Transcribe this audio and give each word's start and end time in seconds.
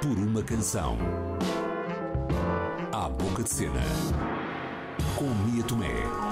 por 0.00 0.16
uma 0.16 0.42
canção. 0.42 0.96
À 2.90 3.08
boca 3.08 3.42
de 3.42 3.50
cena. 3.50 3.82
Com 5.14 5.26
Mia 5.44 5.62
Tomé. 5.64 6.29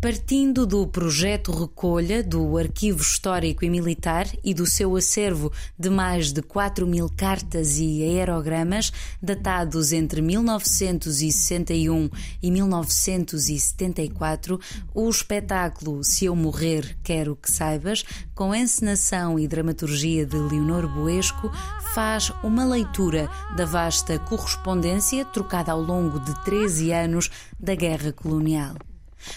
Partindo 0.00 0.64
do 0.64 0.86
projeto 0.86 1.52
Recolha 1.52 2.24
do 2.24 2.56
Arquivo 2.56 3.02
Histórico 3.02 3.66
e 3.66 3.68
Militar 3.68 4.26
e 4.42 4.54
do 4.54 4.64
seu 4.64 4.96
acervo 4.96 5.52
de 5.78 5.90
mais 5.90 6.32
de 6.32 6.40
4 6.40 6.86
mil 6.86 7.06
cartas 7.14 7.76
e 7.76 8.02
aerogramas, 8.02 8.90
datados 9.22 9.92
entre 9.92 10.22
1961 10.22 12.08
e 12.42 12.50
1974, 12.50 14.58
o 14.94 15.10
espetáculo 15.10 16.02
Se 16.02 16.24
Eu 16.24 16.34
Morrer, 16.34 16.96
Quero 17.02 17.36
Que 17.36 17.50
Saibas, 17.50 18.02
com 18.34 18.54
encenação 18.54 19.38
e 19.38 19.46
dramaturgia 19.46 20.24
de 20.24 20.38
Leonor 20.38 20.88
Boesco, 20.88 21.52
faz 21.92 22.32
uma 22.42 22.64
leitura 22.64 23.28
da 23.54 23.66
vasta 23.66 24.18
correspondência 24.18 25.26
trocada 25.26 25.72
ao 25.72 25.82
longo 25.82 26.18
de 26.20 26.34
13 26.42 26.90
anos 26.90 27.30
da 27.60 27.74
Guerra 27.74 28.14
Colonial. 28.14 28.76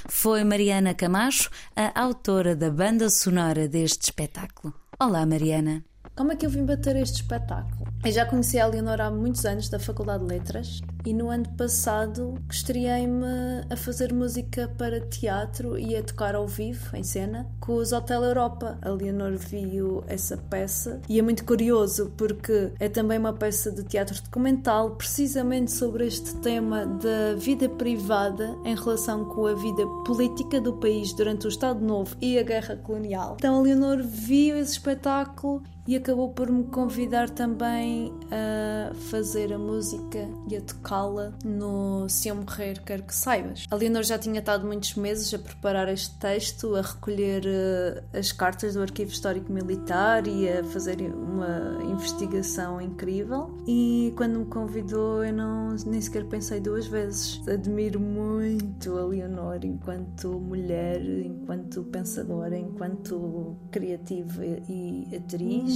Foi 0.07 0.43
Mariana 0.43 0.93
Camacho, 0.93 1.49
a 1.75 1.99
autora 2.01 2.55
da 2.55 2.69
banda 2.69 3.09
sonora 3.09 3.67
deste 3.67 4.03
espetáculo. 4.03 4.73
Olá, 4.99 5.25
Mariana. 5.25 5.83
Como 6.15 6.31
é 6.31 6.35
que 6.35 6.45
eu 6.45 6.49
vim 6.49 6.65
bater 6.65 6.95
este 6.95 7.21
espetáculo? 7.21 7.87
Eu 8.05 8.11
já 8.11 8.25
conheci 8.25 8.59
a 8.59 8.67
Leonor 8.67 9.01
há 9.01 9.09
muitos 9.09 9.45
anos 9.45 9.69
da 9.69 9.79
Faculdade 9.79 10.25
de 10.25 10.33
Letras 10.33 10.81
e 11.05 11.13
no 11.13 11.29
ano 11.29 11.47
passado 11.57 12.35
estreiei-me 12.49 13.25
a 13.69 13.75
fazer 13.75 14.13
música 14.13 14.71
para 14.77 15.01
teatro 15.01 15.77
e 15.77 15.95
a 15.95 16.03
tocar 16.03 16.35
ao 16.35 16.47
vivo, 16.47 16.95
em 16.95 17.03
cena, 17.03 17.47
com 17.59 17.75
os 17.75 17.91
Hotel 17.91 18.23
Europa. 18.23 18.77
A 18.81 18.89
Leonor 18.89 19.35
viu 19.37 20.03
essa 20.07 20.37
peça 20.37 21.01
e 21.09 21.19
é 21.19 21.21
muito 21.21 21.43
curioso 21.45 22.11
porque 22.17 22.71
é 22.79 22.87
também 22.87 23.17
uma 23.17 23.33
peça 23.33 23.71
de 23.71 23.83
teatro 23.83 24.21
documental 24.23 24.91
precisamente 24.91 25.71
sobre 25.71 26.07
este 26.07 26.35
tema 26.37 26.85
da 26.85 27.35
vida 27.35 27.67
privada 27.69 28.55
em 28.63 28.75
relação 28.75 29.25
com 29.25 29.45
a 29.45 29.53
vida 29.53 29.85
política 30.05 30.61
do 30.61 30.73
país 30.73 31.13
durante 31.13 31.45
o 31.45 31.49
Estado 31.49 31.83
Novo 31.83 32.15
e 32.21 32.37
a 32.39 32.43
Guerra 32.43 32.75
Colonial. 32.77 33.35
Então 33.37 33.57
a 33.57 33.61
Leonor 33.61 34.01
viu 34.03 34.57
esse 34.57 34.73
espetáculo 34.73 35.63
e 35.87 35.95
acabou 35.95 36.29
por 36.29 36.49
me 36.49 36.63
convidar 36.65 37.29
também 37.29 38.13
a 38.31 38.93
fazer 38.93 39.53
a 39.53 39.57
música 39.57 40.29
e 40.49 40.55
a 40.55 40.61
tocá-la 40.61 41.33
no 41.43 42.07
Se 42.07 42.29
Eu 42.29 42.35
Morrer 42.35 42.81
Quero 42.85 43.03
Que 43.03 43.13
Saibas. 43.13 43.65
A 43.69 43.75
Leonor 43.75 44.03
já 44.03 44.17
tinha 44.17 44.39
estado 44.39 44.65
muitos 44.65 44.95
meses 44.95 45.33
a 45.33 45.39
preparar 45.39 45.89
este 45.89 46.17
texto, 46.17 46.75
a 46.75 46.81
recolher 46.81 47.43
uh, 47.45 48.17
as 48.17 48.31
cartas 48.31 48.75
do 48.75 48.81
Arquivo 48.81 49.11
Histórico 49.11 49.51
Militar 49.51 50.25
e 50.27 50.49
a 50.49 50.63
fazer 50.63 51.01
uma 51.01 51.79
investigação 51.83 52.79
incrível. 52.79 53.57
E 53.67 54.13
quando 54.15 54.39
me 54.39 54.45
convidou, 54.45 55.23
eu 55.23 55.33
não, 55.33 55.75
nem 55.85 55.99
sequer 55.99 56.25
pensei 56.25 56.59
duas 56.59 56.87
vezes. 56.87 57.45
Admiro 57.47 57.99
muito 57.99 58.97
a 58.97 59.05
Leonor 59.05 59.59
enquanto 59.63 60.39
mulher, 60.39 61.01
enquanto 61.01 61.83
pensadora, 61.83 62.57
enquanto 62.57 63.57
criativa 63.69 64.45
e 64.45 65.07
atriz 65.15 65.72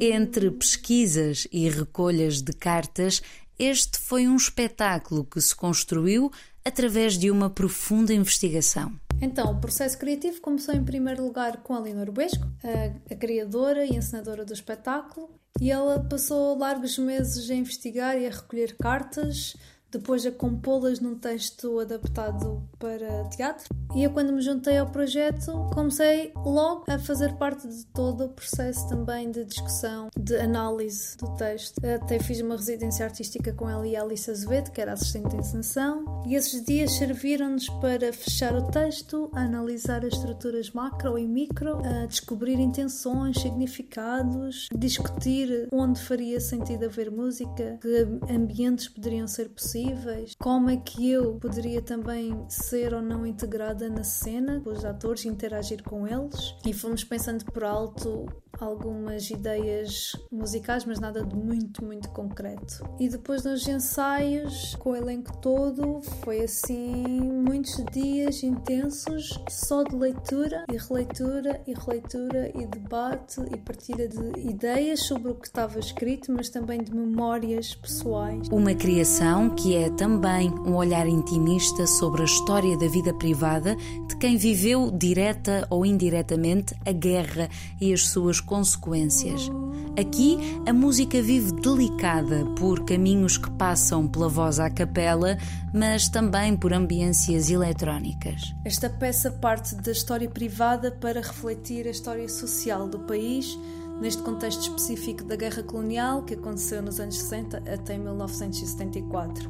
entre 0.00 0.50
pesquisas 0.50 1.46
e 1.52 1.68
recolhas 1.68 2.40
de 2.40 2.52
cartas, 2.52 3.22
este 3.58 3.98
foi 3.98 4.26
um 4.26 4.36
espetáculo 4.36 5.24
que 5.24 5.40
se 5.40 5.54
construiu 5.54 6.32
através 6.64 7.18
de 7.18 7.30
uma 7.30 7.50
profunda 7.50 8.14
investigação. 8.14 8.92
Então, 9.20 9.52
o 9.52 9.60
processo 9.60 9.98
criativo 9.98 10.40
começou 10.40 10.74
em 10.74 10.82
primeiro 10.82 11.22
lugar 11.22 11.58
com 11.58 11.74
a 11.74 11.78
Leonor 11.78 12.10
Besco, 12.10 12.46
a, 12.64 13.12
a 13.12 13.16
criadora 13.16 13.84
e 13.84 13.94
encenadora 13.94 14.46
do 14.46 14.52
espetáculo, 14.54 15.28
e 15.60 15.70
ela 15.70 16.00
passou 16.00 16.56
largos 16.56 16.96
meses 16.96 17.50
a 17.50 17.54
investigar 17.54 18.16
e 18.16 18.26
a 18.26 18.30
recolher 18.30 18.76
cartas, 18.78 19.54
depois 19.90 20.24
a 20.24 20.30
compô-las 20.30 21.00
num 21.00 21.16
texto 21.16 21.80
adaptado 21.80 22.62
para 22.78 23.24
teatro. 23.24 23.74
E 23.94 24.04
eu, 24.04 24.10
quando 24.10 24.32
me 24.32 24.40
juntei 24.40 24.78
ao 24.78 24.86
projeto, 24.86 25.52
comecei 25.74 26.32
logo 26.36 26.84
a 26.88 26.98
fazer 26.98 27.34
parte 27.34 27.66
de 27.66 27.84
todo 27.86 28.24
o 28.24 28.28
processo 28.28 28.88
também 28.88 29.30
de 29.30 29.44
discussão, 29.44 30.08
de 30.16 30.36
análise 30.36 31.16
do 31.16 31.34
texto. 31.34 31.80
Até 31.84 32.20
fiz 32.20 32.40
uma 32.40 32.56
residência 32.56 33.04
artística 33.04 33.52
com 33.52 33.68
ela 33.68 33.86
e 33.86 33.96
a 33.96 34.02
Alice 34.02 34.30
Azevedo, 34.30 34.70
que 34.70 34.80
era 34.80 34.92
assistente 34.92 35.30
de 35.30 35.36
encenação, 35.36 36.22
e 36.26 36.34
esses 36.34 36.62
dias 36.64 36.92
serviram-nos 36.92 37.68
para 37.80 38.12
fechar 38.12 38.54
o 38.54 38.62
texto, 38.70 39.28
analisar 39.34 40.04
as 40.04 40.14
estruturas 40.14 40.70
macro 40.70 41.18
e 41.18 41.26
micro, 41.26 41.78
descobrir 42.08 42.60
intenções, 42.60 43.40
significados, 43.40 44.68
discutir 44.76 45.68
onde 45.72 46.00
faria 46.00 46.40
sentido 46.40 46.84
haver 46.84 47.10
música, 47.10 47.78
que 47.80 48.32
ambientes 48.32 48.88
poderiam 48.88 49.26
ser 49.26 49.48
possíveis 49.48 49.79
possíveis, 49.80 50.34
como 50.38 50.70
é 50.70 50.76
que 50.76 51.10
eu 51.10 51.34
poderia 51.36 51.80
também 51.80 52.44
ser 52.48 52.92
ou 52.92 53.02
não 53.02 53.26
integrada 53.26 53.88
na 53.88 54.04
cena, 54.04 54.60
com 54.60 54.70
os 54.70 54.84
atores, 54.84 55.24
interagir 55.24 55.82
com 55.82 56.06
eles. 56.06 56.54
E 56.66 56.72
fomos 56.72 57.04
pensando 57.04 57.44
por 57.46 57.64
alto 57.64 58.26
algumas 58.60 59.30
ideias 59.30 60.12
musicais, 60.30 60.84
mas 60.84 61.00
nada 61.00 61.24
de 61.24 61.34
muito, 61.34 61.84
muito 61.84 62.08
concreto. 62.10 62.84
E 62.98 63.08
depois 63.08 63.44
nos 63.44 63.66
ensaios, 63.66 64.74
com 64.76 64.90
o 64.90 64.96
elenco 64.96 65.36
todo, 65.38 66.00
foi 66.22 66.42
assim 66.42 67.20
muitos 67.20 67.82
dias 67.92 68.42
intensos 68.42 69.42
só 69.48 69.82
de 69.82 69.96
leitura 69.96 70.64
e 70.70 70.76
releitura 70.76 71.60
e 71.66 71.72
releitura 71.72 72.52
e 72.54 72.66
debate 72.66 73.40
e 73.52 73.56
partilha 73.56 74.06
de 74.06 74.40
ideias 74.40 75.00
sobre 75.00 75.30
o 75.30 75.34
que 75.34 75.46
estava 75.46 75.78
escrito, 75.78 76.32
mas 76.32 76.50
também 76.50 76.82
de 76.82 76.94
memórias 76.94 77.74
pessoais. 77.74 78.48
Uma 78.48 78.74
criação 78.74 79.50
que 79.50 79.74
é 79.74 79.88
também 79.90 80.50
um 80.50 80.74
olhar 80.74 81.06
intimista 81.06 81.86
sobre 81.86 82.22
a 82.22 82.24
história 82.24 82.76
da 82.76 82.88
vida 82.88 83.14
privada 83.14 83.74
de 84.08 84.16
quem 84.16 84.36
viveu 84.36 84.90
direta 84.90 85.66
ou 85.70 85.86
indiretamente 85.86 86.74
a 86.86 86.92
guerra 86.92 87.48
e 87.80 87.92
as 87.92 88.08
suas 88.08 88.40
consequências. 88.50 89.48
Aqui 89.96 90.36
a 90.66 90.72
música 90.72 91.22
vive 91.22 91.52
delicada 91.52 92.44
por 92.58 92.84
caminhos 92.84 93.38
que 93.38 93.48
passam 93.52 94.08
pela 94.08 94.28
voz 94.28 94.58
à 94.58 94.68
capela, 94.68 95.38
mas 95.72 96.08
também 96.08 96.56
por 96.56 96.72
ambiências 96.72 97.48
eletrónicas. 97.48 98.52
Esta 98.64 98.90
peça 98.90 99.30
parte 99.30 99.76
da 99.76 99.92
história 99.92 100.28
privada 100.28 100.90
para 100.90 101.20
refletir 101.20 101.86
a 101.86 101.90
história 101.90 102.28
social 102.28 102.88
do 102.88 102.98
país 102.98 103.56
neste 104.00 104.20
contexto 104.22 104.62
específico 104.62 105.22
da 105.22 105.36
guerra 105.36 105.62
colonial 105.62 106.24
que 106.24 106.34
aconteceu 106.34 106.82
nos 106.82 106.98
anos 106.98 107.18
60 107.18 107.58
até 107.72 107.96
1974. 107.96 109.48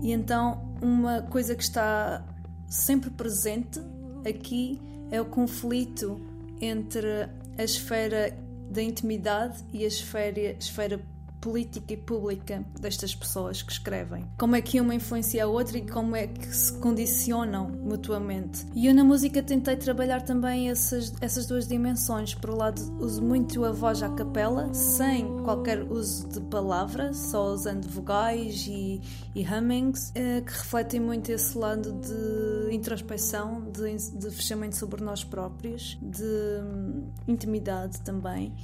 E 0.00 0.10
então, 0.10 0.74
uma 0.80 1.20
coisa 1.20 1.54
que 1.54 1.62
está 1.62 2.24
sempre 2.66 3.10
presente 3.10 3.78
aqui 4.26 4.80
é 5.10 5.20
o 5.20 5.26
conflito 5.26 6.18
entre 6.60 7.28
a 7.58 7.64
esfera 7.64 8.32
da 8.70 8.80
intimidade 8.80 9.64
e 9.72 9.84
a 9.84 9.88
esfera, 9.88 10.40
esfera 10.40 11.00
política 11.40 11.92
e 11.92 11.96
pública 11.96 12.64
destas 12.80 13.14
pessoas 13.14 13.62
que 13.62 13.72
escrevem. 13.72 14.26
Como 14.38 14.56
é 14.56 14.60
que 14.60 14.80
uma 14.80 14.94
influencia 14.94 15.44
a 15.44 15.46
outra 15.46 15.78
e 15.78 15.82
como 15.82 16.16
é 16.16 16.26
que 16.26 16.46
se 16.54 16.72
condicionam 16.78 17.68
mutuamente. 17.68 18.66
E 18.74 18.86
eu 18.86 18.94
na 18.94 19.04
música 19.04 19.42
tentei 19.42 19.76
trabalhar 19.76 20.22
também 20.22 20.68
essas, 20.68 21.12
essas 21.20 21.46
duas 21.46 21.66
dimensões. 21.66 22.34
Por 22.34 22.50
um 22.50 22.56
lado, 22.56 22.80
uso 23.00 23.22
muito 23.22 23.64
a 23.64 23.72
voz 23.72 24.02
à 24.02 24.08
capela, 24.08 24.72
sem 24.74 25.26
qualquer 25.44 25.82
uso 25.82 26.28
de 26.28 26.40
palavra, 26.42 27.12
só 27.12 27.52
usando 27.52 27.88
vogais 27.88 28.66
e, 28.68 29.00
e 29.34 29.44
hummings, 29.44 30.12
eh, 30.14 30.40
que 30.40 30.52
refletem 30.52 31.00
muito 31.00 31.30
esse 31.30 31.56
lado 31.56 31.92
de 31.92 32.74
introspecção, 32.74 33.70
de, 33.70 34.18
de 34.18 34.30
fechamento 34.30 34.76
sobre 34.76 35.02
nós 35.02 35.24
próprios, 35.24 35.98
de 36.02 36.24
hum, 36.24 37.08
intimidade 37.26 38.00
também 38.00 38.54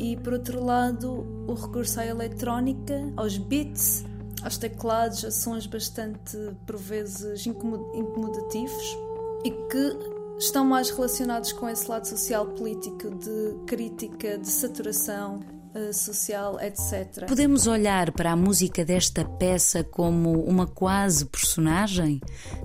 e 0.00 0.16
por 0.16 0.32
outro 0.32 0.64
lado 0.64 1.44
o 1.46 1.52
recurso 1.52 2.00
à 2.00 2.06
eletrónica, 2.06 3.12
aos 3.16 3.36
beats, 3.36 4.02
aos 4.42 4.56
teclados, 4.56 5.26
a 5.26 5.30
sons 5.30 5.66
bastante 5.66 6.38
por 6.66 6.78
vezes 6.78 7.46
incomodativos 7.46 8.96
e 9.44 9.50
que 9.50 9.96
estão 10.38 10.64
mais 10.64 10.88
relacionados 10.88 11.52
com 11.52 11.68
esse 11.68 11.88
lado 11.88 12.08
social 12.08 12.46
político 12.46 13.10
de 13.10 13.66
crítica, 13.66 14.38
de 14.38 14.48
saturação 14.48 15.40
social, 15.92 16.58
etc. 16.60 17.26
Podemos 17.26 17.66
olhar 17.66 18.10
para 18.12 18.32
a 18.32 18.36
música 18.36 18.84
desta 18.84 19.24
peça 19.24 19.84
como 19.84 20.42
uma 20.44 20.66
quase 20.66 21.24
personagem? 21.26 22.20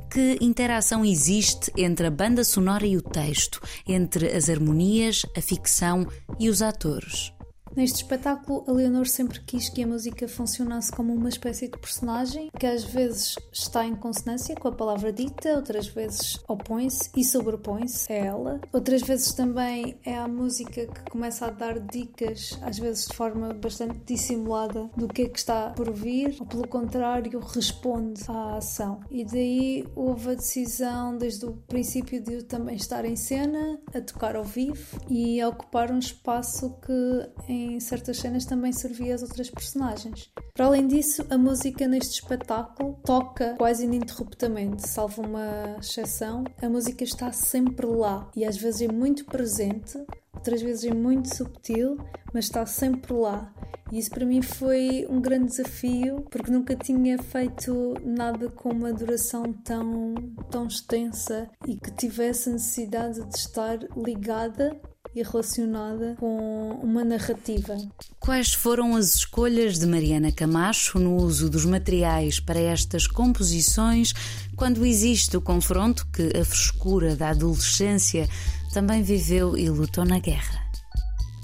Que 0.10 0.38
interação 0.42 1.06
existe 1.06 1.72
entre 1.78 2.08
a 2.08 2.12
banda 2.12 2.44
sonora 2.44 2.86
e 2.86 2.98
o 2.98 3.02
texto, 3.02 3.62
entre 3.88 4.32
as 4.32 4.50
harmonias, 4.50 5.24
a 5.36 5.42
ficção 5.42 6.08
e 6.40 6.50
os 6.50 6.62
atores? 6.62 7.35
Neste 7.76 8.04
espetáculo, 8.04 8.64
a 8.70 8.72
Leonor 8.72 9.06
sempre 9.06 9.42
quis 9.42 9.68
que 9.68 9.84
a 9.84 9.88
música 9.88 10.30
funcionasse 10.30 10.90
como 10.94 11.14
uma 11.14 11.28
espécie 11.28 11.68
de 11.68 11.78
personagem 11.78 12.50
que 12.58 12.66
às 12.66 12.86
vezes 12.86 13.36
está 13.52 13.86
em 13.86 13.94
consonância 13.94 14.56
com 14.56 14.70
a 14.70 14.72
palavra 14.72 15.12
dita, 15.12 15.58
outras 15.58 15.88
vezes 15.88 16.40
opõe-se 16.48 17.10
e 17.14 17.22
sobrepõe-se 17.22 18.10
a 18.14 18.16
ela. 18.16 18.62
Outras 18.72 19.02
vezes 19.02 19.34
também 19.34 20.00
é 20.06 20.16
a 20.18 20.26
música 20.26 20.88
que 20.88 21.12
começa 21.12 21.48
a 21.48 21.50
dar 21.50 21.78
dicas, 21.82 22.58
às 22.62 22.80
vezes 22.80 23.08
de 23.08 23.14
forma 23.14 23.54
bastante 23.54 24.00
dissimulada, 24.06 24.90
do 24.96 25.10
que 25.10 25.24
é 25.24 25.28
que 25.28 25.38
está 25.38 25.72
por 25.72 25.92
vir, 25.92 26.38
ou 26.40 26.46
pelo 26.46 26.68
contrário, 26.70 27.40
responde 27.40 28.22
à 28.30 28.56
ação. 28.56 29.02
E 29.12 29.26
daí 29.26 29.86
houve 29.94 30.30
a 30.30 30.36
decisão, 30.36 31.18
desde 31.18 31.46
o 31.46 31.52
princípio, 31.68 32.24
de 32.24 32.36
eu 32.36 32.44
também 32.44 32.78
estar 32.78 33.04
em 33.04 33.18
cena, 33.18 33.82
a 33.94 34.00
tocar 34.00 34.38
ao 34.38 34.46
vivo 34.46 34.98
e 35.10 35.42
a 35.42 35.50
ocupar 35.50 35.92
um 35.92 36.00
espaço 36.00 36.74
que 36.86 37.52
em 37.52 37.65
em 37.74 37.80
certas 37.80 38.18
cenas 38.18 38.46
também 38.46 38.72
servia 38.72 39.16
as 39.16 39.22
outras 39.22 39.50
personagens. 39.50 40.32
Para 40.54 40.66
além 40.66 40.88
disso, 40.88 41.26
a 41.30 41.38
música 41.38 41.88
neste 41.88 42.22
espetáculo 42.22 43.00
toca 43.04 43.56
quase 43.58 43.86
ininterruptamente, 43.86 44.88
salvo 44.88 45.22
uma 45.22 45.78
exceção. 45.80 46.44
A 46.62 46.70
música 46.70 47.04
está 47.04 47.32
sempre 47.32 47.86
lá 47.86 48.30
e 48.36 48.46
às 48.46 48.58
vezes 48.58 48.82
é 48.82 48.92
muito 48.92 49.26
presente, 49.26 49.98
outras 50.34 50.62
vezes 50.62 50.86
é 50.86 50.94
muito 50.94 51.36
subtil, 51.36 51.98
mas 52.34 52.46
está 52.46 52.66
sempre 52.66 53.14
lá. 53.14 53.54
E 53.92 54.00
isso 54.00 54.10
para 54.10 54.26
mim 54.26 54.42
foi 54.42 55.06
um 55.10 55.22
grande 55.22 55.46
desafio, 55.46 56.26
porque 56.30 56.52
nunca 56.52 56.76
tinha 56.76 57.18
feito 57.18 57.94
nada 58.04 58.50
com 58.50 58.70
uma 58.70 58.92
duração 58.92 59.54
tão, 59.64 60.16
tão 60.50 60.68
extensa 60.68 61.50
e 61.68 61.76
que 61.76 61.92
tivesse 61.92 62.50
necessidade 62.50 63.24
de 63.24 63.38
estar 63.38 63.78
ligada 63.96 64.76
e 65.16 65.24
relacionada 65.24 66.16
com 66.20 66.78
uma 66.84 67.04
narrativa. 67.06 67.78
Quais 68.20 68.54
foram 68.54 68.96
as 68.96 69.16
escolhas 69.16 69.80
de 69.80 69.86
Mariana 69.86 70.32
Camacho 70.32 71.00
no 71.00 71.16
uso 71.16 71.50
dos 71.50 71.64
materiais 71.64 72.40
para 72.40 72.60
estas 72.60 73.08
composições, 73.08 74.14
quando 74.58 74.86
existe 74.86 75.38
o 75.38 75.42
confronto 75.42 76.06
que 76.12 76.38
a 76.38 76.44
frescura 76.44 77.16
da 77.16 77.30
adolescência 77.30 78.28
também 78.74 79.02
viveu 79.02 79.58
e 79.58 79.70
lutou 79.70 80.04
na 80.04 80.20
guerra? 80.20 80.66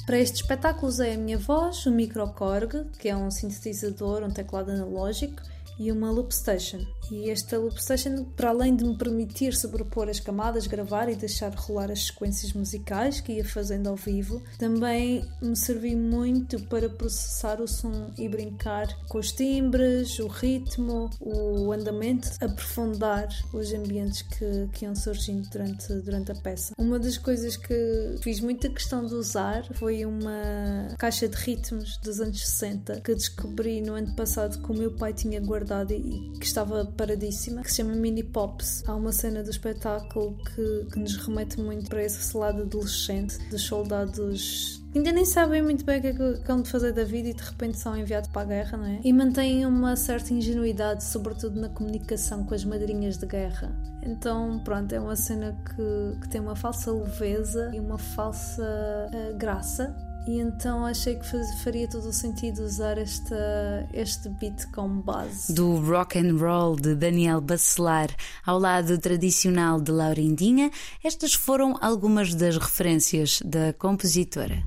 Para 0.05 0.19
este 0.19 0.41
espetáculo 0.41 0.87
usei 0.87 1.13
a 1.13 1.17
minha 1.17 1.37
voz, 1.37 1.85
o 1.85 1.91
microcorg, 1.91 2.85
que 2.99 3.07
é 3.07 3.15
um 3.15 3.31
sintetizador, 3.31 4.23
um 4.23 4.31
teclado 4.31 4.71
analógico, 4.71 5.41
e 5.79 5.91
uma 5.91 6.11
loop 6.11 6.31
station. 6.33 6.85
E 7.11 7.29
esta 7.29 7.57
loop 7.57 7.77
station, 7.81 8.23
para 8.37 8.49
além 8.49 8.75
de 8.75 8.85
me 8.85 8.97
permitir 8.97 9.53
sobrepor 9.53 10.07
as 10.07 10.19
camadas, 10.19 10.65
gravar 10.65 11.09
e 11.09 11.15
deixar 11.15 11.53
rolar 11.53 11.91
as 11.91 12.07
sequências 12.07 12.53
musicais 12.53 13.19
que 13.19 13.33
ia 13.33 13.45
fazendo 13.45 13.87
ao 13.87 13.97
vivo, 13.97 14.41
também 14.57 15.27
me 15.41 15.55
serviu 15.55 15.97
muito 15.97 16.59
para 16.67 16.89
processar 16.89 17.59
o 17.59 17.67
som 17.67 18.11
e 18.17 18.29
brincar 18.29 18.87
com 19.09 19.17
os 19.17 19.31
timbres, 19.33 20.19
o 20.19 20.27
ritmo, 20.27 21.09
o 21.19 21.71
andamento, 21.73 22.29
aprofundar 22.39 23.27
os 23.53 23.73
ambientes 23.73 24.21
que, 24.21 24.69
que 24.73 24.85
iam 24.85 24.95
surgindo 24.95 25.49
durante, 25.49 25.93
durante 25.95 26.31
a 26.31 26.35
peça. 26.35 26.73
Uma 26.77 26.97
das 26.97 27.17
coisas 27.17 27.57
que 27.57 28.15
fiz 28.21 28.39
muita 28.39 28.69
questão 28.69 29.05
de 29.05 29.13
usar 29.13 29.65
foi 29.73 30.05
uma 30.05 30.95
caixa 30.97 31.27
de 31.27 31.35
ritmos 31.35 31.97
dos 31.97 32.21
anos 32.21 32.39
60 32.39 33.01
que 33.01 33.13
descobri 33.13 33.81
no 33.81 33.95
ano 33.95 34.15
passado 34.15 34.61
que 34.61 34.71
o 34.71 34.75
meu 34.75 34.91
pai 34.93 35.13
tinha 35.13 35.41
guardado 35.41 35.91
e 35.91 36.31
que 36.39 36.45
estava 36.45 36.85
paradíssima, 37.01 37.63
que 37.63 37.71
se 37.71 37.77
chama 37.77 37.95
Mini 37.95 38.21
Pops. 38.21 38.83
Há 38.87 38.93
uma 38.93 39.11
cena 39.11 39.41
do 39.41 39.49
espetáculo 39.49 40.37
que, 40.37 40.91
que 40.91 40.99
nos 40.99 41.15
remete 41.15 41.59
muito 41.59 41.89
para 41.89 42.03
esse 42.03 42.37
lado 42.37 42.61
adolescente 42.61 43.39
dos 43.49 43.63
soldados 43.63 44.79
ainda 44.93 45.11
nem 45.13 45.23
sabem 45.23 45.61
muito 45.61 45.85
bem 45.85 45.99
o 45.99 46.01
que 46.01 46.07
é 46.07 46.13
que 46.13 46.47
vão 46.47 46.65
fazer 46.65 46.91
da 46.91 47.05
vida 47.05 47.29
e 47.29 47.33
de 47.33 47.41
repente 47.41 47.77
são 47.77 47.97
enviados 47.97 48.29
para 48.29 48.41
a 48.41 48.45
guerra, 48.45 48.77
não 48.77 48.85
é? 48.85 48.99
E 49.03 49.13
mantêm 49.13 49.65
uma 49.65 49.95
certa 49.95 50.33
ingenuidade, 50.33 51.05
sobretudo 51.05 51.59
na 51.59 51.69
comunicação 51.69 52.43
com 52.43 52.53
as 52.53 52.65
madrinhas 52.65 53.17
de 53.17 53.25
guerra. 53.25 53.73
Então, 54.03 54.59
pronto, 54.59 54.93
é 54.93 54.99
uma 54.99 55.15
cena 55.15 55.57
que, 55.65 56.19
que 56.19 56.29
tem 56.29 56.41
uma 56.41 56.57
falsa 56.57 56.91
leveza 56.91 57.71
e 57.73 57.79
uma 57.79 57.97
falsa 57.97 58.63
uh, 58.63 59.37
graça 59.37 59.95
e 60.27 60.39
então 60.39 60.85
achei 60.85 61.15
que 61.15 61.25
faria 61.63 61.87
todo 61.87 62.09
o 62.09 62.13
sentido 62.13 62.63
usar 62.63 62.97
esta, 62.97 63.87
este 63.93 64.29
beat 64.29 64.65
como 64.71 65.01
base. 65.01 65.53
Do 65.53 65.79
rock 65.79 66.17
and 66.19 66.37
roll 66.37 66.75
de 66.75 66.95
Daniel 66.95 67.41
Bacelar 67.41 68.09
ao 68.45 68.59
lado 68.59 68.97
tradicional 68.99 69.81
de 69.81 69.91
Laurindinha, 69.91 70.69
estas 71.03 71.33
foram 71.33 71.75
algumas 71.81 72.35
das 72.35 72.57
referências 72.57 73.41
da 73.43 73.73
compositora. 73.73 74.63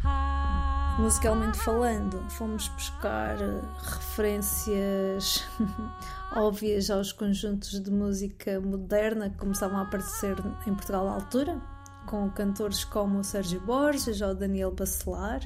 Musicalmente 0.98 1.58
falando, 1.58 2.24
fomos 2.30 2.68
buscar 2.68 3.36
referências 3.82 5.44
óbvias 6.36 6.90
aos 6.90 7.12
conjuntos 7.12 7.80
de 7.80 7.90
música 7.90 8.60
moderna 8.60 9.30
que 9.30 9.36
começavam 9.36 9.78
a 9.78 9.82
aparecer 9.82 10.36
em 10.66 10.74
Portugal 10.74 11.08
à 11.08 11.12
altura 11.12 11.73
com 12.06 12.30
cantores 12.30 12.84
como 12.84 13.18
o 13.18 13.24
Sérgio 13.24 13.60
Borges 13.60 14.20
ou 14.20 14.30
o 14.30 14.34
Daniel 14.34 14.70
Bacelar, 14.72 15.40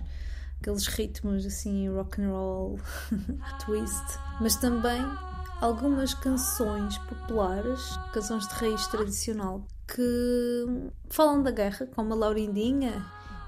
aqueles 0.61 0.87
ritmos 0.87 1.47
assim 1.47 1.89
rock 1.89 2.21
and 2.23 2.31
roll, 2.31 2.81
twist, 3.65 4.19
mas 4.41 4.57
também 4.57 5.03
algumas 5.61 6.15
canções 6.15 6.99
populares, 6.99 7.99
canções 8.13 8.47
de 8.49 8.55
raiz 8.55 8.87
tradicional 8.87 9.67
que 9.87 10.91
falam 11.09 11.43
da 11.43 11.51
guerra, 11.51 11.89
como 11.95 12.13
a 12.13 12.17
Laurindinha, 12.17 13.05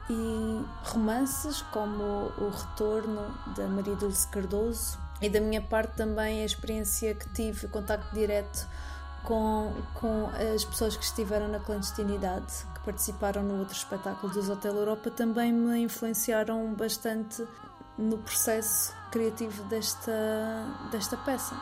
e 0.09 0.65
romances 0.91 1.63
como 1.71 2.33
O 2.39 2.51
Retorno 2.51 3.33
da 3.55 3.69
Maria 3.69 3.95
Dulce 3.95 4.27
Cardoso, 4.29 4.99
e 5.21 5.29
da 5.29 5.41
minha 5.41 5.61
parte 5.61 5.97
também 5.97 6.43
a 6.43 6.47
experiência 6.47 7.15
que 7.15 7.29
tive, 7.35 7.67
o 7.67 7.69
contacto 7.69 8.13
direto 8.15 8.67
com, 9.25 9.73
com 9.95 10.29
as 10.55 10.65
pessoas 10.65 10.97
que 10.97 11.05
estiveram 11.05 11.49
na 11.49 11.59
clandestinidade, 11.59 12.53
que 12.75 12.81
participaram 12.85 13.43
no 13.43 13.59
outro 13.59 13.75
espetáculo 13.75 14.33
dos 14.33 14.49
Hotel 14.49 14.75
Europa, 14.75 15.11
também 15.11 15.53
me 15.53 15.79
influenciaram 15.81 16.75
bastante 16.75 17.45
no 17.99 18.19
processo 18.19 18.95
criativo 19.11 19.63
desta, 19.65 20.89
desta 20.91 21.17
peça. 21.19 21.55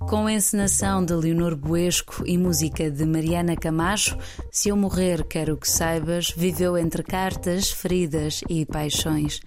Com 0.00 0.26
a 0.26 0.32
encenação 0.32 1.04
de 1.04 1.12
Leonor 1.12 1.54
Buesco 1.54 2.24
e 2.26 2.38
música 2.38 2.90
de 2.90 3.04
Mariana 3.04 3.54
Camacho, 3.54 4.16
Se 4.50 4.70
Eu 4.70 4.76
Morrer 4.76 5.24
Quero 5.24 5.56
Que 5.56 5.68
Saibas, 5.68 6.30
viveu 6.30 6.76
entre 6.76 7.02
cartas, 7.02 7.70
feridas 7.70 8.40
e 8.48 8.64
paixões. 8.64 9.40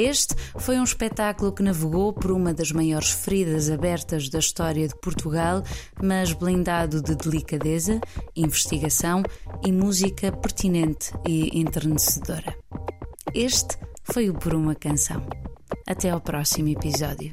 Este 0.00 0.34
foi 0.58 0.80
um 0.80 0.84
espetáculo 0.84 1.52
que 1.52 1.62
navegou 1.62 2.10
por 2.10 2.30
uma 2.30 2.54
das 2.54 2.72
maiores 2.72 3.10
feridas 3.10 3.70
abertas 3.70 4.30
da 4.30 4.38
história 4.38 4.88
de 4.88 4.98
Portugal, 4.98 5.62
mas 6.02 6.32
blindado 6.32 7.02
de 7.02 7.14
delicadeza, 7.14 8.00
investigação 8.34 9.22
e 9.62 9.70
música 9.70 10.32
pertinente 10.32 11.12
e 11.28 11.60
enternecedora. 11.60 12.56
Este 13.34 13.76
foi 14.02 14.30
o 14.30 14.34
Por 14.34 14.54
uma 14.54 14.74
Canção. 14.74 15.22
Até 15.86 16.08
ao 16.08 16.20
próximo 16.22 16.68
episódio. 16.68 17.30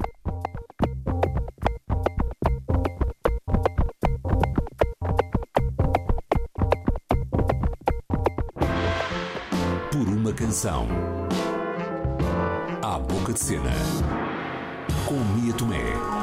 Por 9.90 10.06
uma 10.06 10.34
Canção 10.34 11.17
à 12.82 12.98
Boca 12.98 13.32
de 13.32 13.38
Cena, 13.38 13.72
com 15.06 15.16
Mia 15.36 15.52
Tomé. 15.52 16.17